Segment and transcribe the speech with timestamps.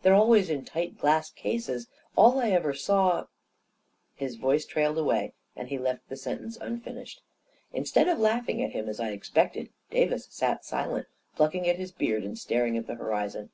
[0.00, 3.26] They're always in tight glass cases— all I ever saw..."
[4.14, 7.20] His voice trailed away, and he left the sentence unfinished.
[7.70, 11.92] Instead of laughing at him, as I ex pected, Davis sat silent, plucking at his
[11.92, 13.50] beard, and staring at the horizon.